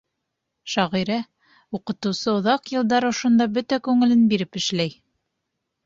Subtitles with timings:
[0.75, 1.17] Шағирә,
[1.79, 5.01] уҡытыусы оҙаҡ йылдар ошонда бөтә күңелен биреп эшләй.